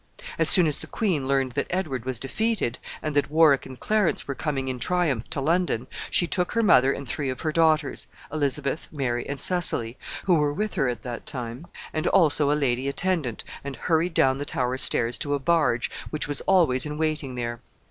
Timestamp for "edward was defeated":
1.69-2.79